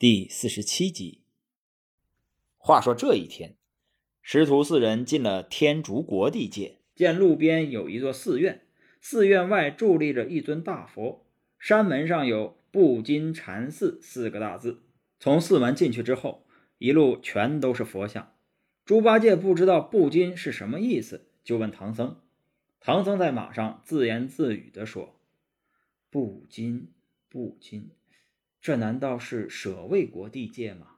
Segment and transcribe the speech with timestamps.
[0.00, 1.22] 第四十七集。
[2.56, 3.56] 话说这一天，
[4.22, 8.64] 师徒四人进了天竺国地界，见路边有一座寺院，
[9.00, 11.26] 寺院外伫立着一尊大佛，
[11.58, 14.84] 山门上有“布金禅寺”四个大字。
[15.18, 16.46] 从寺门进去之后，
[16.78, 18.32] 一路全都是佛像。
[18.84, 22.20] 猪八戒不知道“布金”是什么意思，就问唐僧。
[22.78, 25.18] 唐僧在马上自言自语地说
[26.08, 26.92] ：“布金，
[27.28, 27.90] 布金。”
[28.60, 30.96] 这难道是舍卫国地界吗？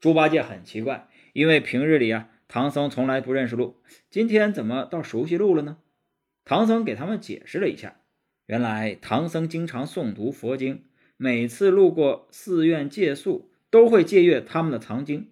[0.00, 3.76] 猪八戒很奇怪，因为平日里啊，唐僧从来不认识路，
[4.10, 5.78] 今天怎么倒熟悉路了呢？
[6.44, 8.00] 唐僧给他们解释了一下，
[8.46, 10.84] 原来唐僧经常诵读佛经，
[11.16, 15.30] 每次路过寺院借宿，都会借阅他们的藏经。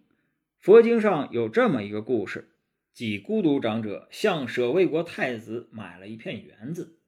[0.58, 2.48] 佛经上有这么一个故事：
[2.92, 6.98] 几孤独长者向舍卫国太子买了一片园子，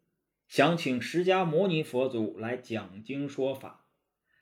[0.47, 3.87] 想请释迦牟尼佛祖来讲经说法。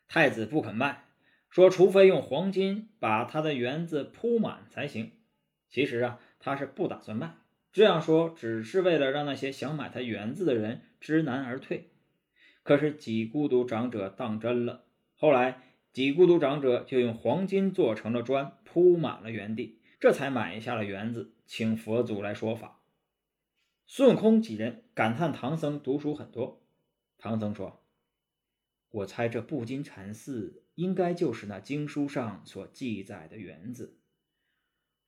[0.07, 1.03] 太子不肯卖，
[1.49, 5.11] 说除非用黄金把他的园子铺满才行。
[5.69, 7.35] 其实啊，他是不打算卖，
[7.73, 11.89] 这样说只是为了让那些想买他园子的人知难而退。
[12.63, 22.79] 可是几孤独长者当真了，后来几孤独长者就用黄金做成了砖，铺满了园地，这才买下了园子，请佛祖来说法。
[23.85, 26.61] 孙悟空几人感叹唐僧读书很多。
[27.17, 27.83] 唐僧说。
[28.91, 33.97] 我猜这布金禅寺应该就是那经书上所记载的园子。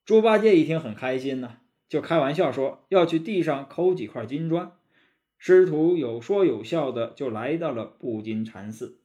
[0.06, 4.74] 猪八戒一听很开心呢，就开玩笑说要去地上抠几块金砖。
[5.38, 9.00] 师徒有说有笑的就来到了布金禅寺。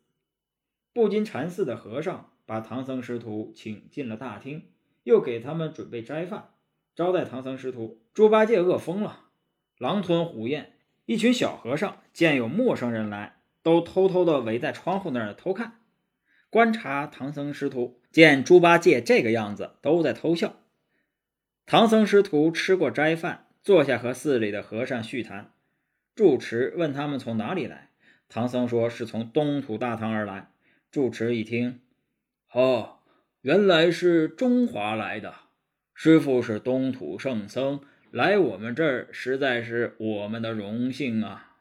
[0.93, 4.71] 布金禅寺的和尚把唐僧师徒请进了大厅，
[5.05, 6.55] 又给他们准备斋饭，
[6.95, 8.03] 招待唐僧师徒。
[8.13, 9.31] 猪八戒饿疯了，
[9.79, 10.73] 狼吞虎咽。
[11.07, 13.34] 一群小和尚见有陌生人来。
[13.65, 15.81] 都偷偷的围在窗户那儿偷看，
[16.51, 18.01] 观察唐僧师徒。
[18.13, 20.55] 见猪八戒这个样子，都在偷笑。
[21.67, 25.51] 唐僧师徒吃过斋饭，坐下和寺里的和尚叙谈。
[26.15, 27.91] 住持问他们从哪里来，
[28.29, 30.53] 唐僧说是从东土大唐而来。
[30.93, 31.81] 住持一听，
[32.53, 32.99] 哦，
[33.41, 35.35] 原来是中华来的。
[35.93, 37.81] 师傅是东土圣僧，
[38.13, 41.54] 来我们这儿实在是我们的荣幸啊。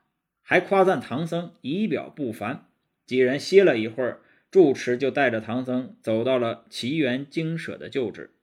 [0.44, 2.68] 还夸赞唐僧仪表不凡。
[3.06, 4.22] 几人歇了一会儿，
[4.52, 8.36] 住持就带着唐僧走到了奇缘精舍的旧址。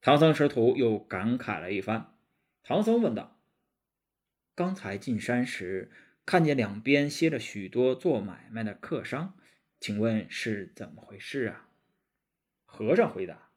[0.00, 2.14] 唐僧师徒又感慨了一番。
[2.62, 3.40] 唐僧问道
[4.54, 5.90] ：“刚才进山时，
[6.26, 9.34] 看见两边歇着许多做买卖的客商，
[9.80, 11.68] 请问是怎么回事啊？”
[12.66, 13.50] 和尚回答：“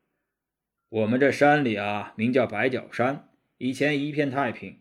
[0.89, 4.79] 我们这山里啊，名叫白角山，以前一片太平。”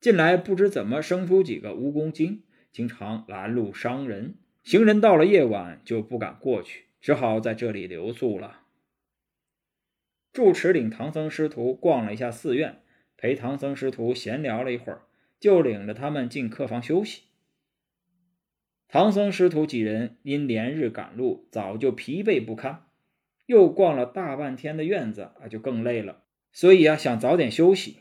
[0.00, 8.62] 近来不知怎么生出几个蜈蚣精，经常拦路伤人，行人到了夜晚就不敢过去，只好在这里留宿了。
[10.32, 12.80] 住持领唐僧师徒逛了一下寺院，
[13.18, 15.02] 陪唐僧师徒闲聊了一会儿，
[15.38, 17.24] 就领着他们进客房休息。
[18.88, 22.86] 唐僧师徒几人因连日赶路，早就疲惫不堪，
[23.44, 26.22] 又逛了大半天的院子啊，就更累了，
[26.52, 27.98] 所以啊，想早点休息。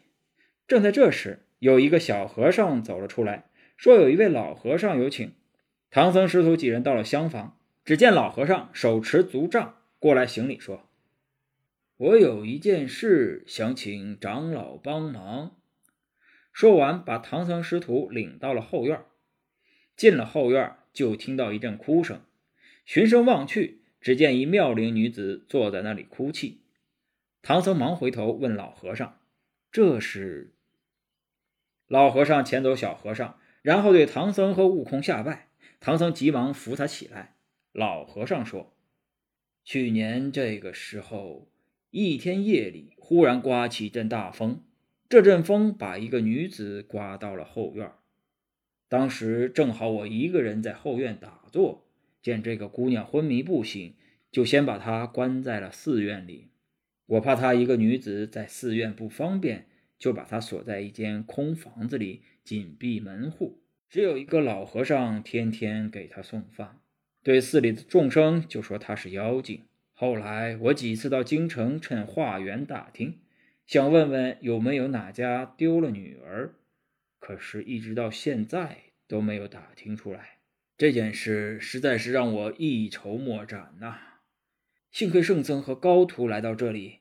[0.65, 5.33] 正在这时，有一个小和尚走了出来，说：“有一位老和尚有请。”
[5.91, 10.89] 唐僧师徒几人到了厢房，只见老和尚手持足杖过来行礼，说
[11.97, 15.57] ：“我有一件事想请长老帮忙。”
[16.53, 19.01] 说完，把唐僧师徒领到了后院。
[19.95, 22.21] 进了后院，就听到一阵哭声。
[22.85, 26.61] 循声望去，只见一妙龄女子坐在那里哭泣。
[27.41, 29.19] 唐僧忙回头问老和尚
[29.71, 30.53] ：“这是？”
[31.89, 35.47] 老和尚遣走小和尚，然后对唐僧和悟空下拜。
[35.79, 37.33] 唐僧急忙扶他起来。
[37.71, 38.75] 老和尚说
[39.65, 41.49] ：“去年这个时候，
[41.89, 44.61] 一天夜里忽然刮起一阵大风，
[45.09, 47.91] 这阵风把一个女子刮到了后院。
[48.87, 51.87] 当时正好我一个人在后院打坐，
[52.21, 53.95] 见这个姑娘昏迷不醒，
[54.31, 56.49] 就先把她关在了寺院里。
[57.07, 59.65] 我怕她一个女子在寺院不方便。”
[59.99, 66.79] 就把他锁在一间空房子里，紧闭门户，只有一个老和尚天天给他送饭。
[67.21, 69.65] 对寺里的众生就说他是妖精。
[69.91, 73.19] 后来我几次到京城，趁化缘打听，
[73.67, 76.55] 想问问有没有哪家丢了女儿，
[77.19, 80.37] 可是一直到现在都没有打听出来。
[80.77, 83.99] 这件事实在是让我一筹莫展呐。
[84.89, 86.99] 幸亏圣僧和高徒来到这里。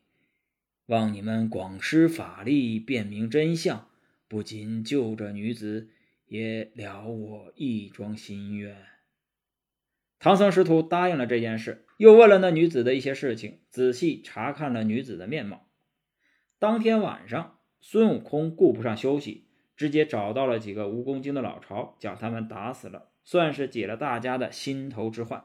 [0.89, 3.91] 望你们广施法力，辨明真相，
[4.27, 5.91] 不仅救这女子，
[6.25, 8.75] 也了我一桩心愿。
[10.19, 15.69] 唐僧师徒答应了这件事，又问了那女子的一些事情，仔细查看了女子的面貌。
[16.59, 19.47] 当天晚上，孙悟空顾不上休息，
[19.77, 25.45] 直接找到了几个蜈蚣精的老巢，将他们打死了，算是解了大家的心头之患。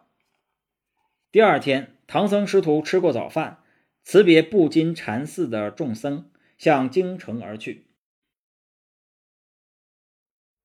[1.34, 3.63] 第二天，唐僧师徒吃过早饭，
[4.04, 7.88] 辞别布金禅寺的众僧，向京城而去。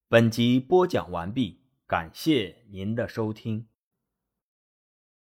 [0.07, 3.67] 本集播讲完毕，感谢您的收听。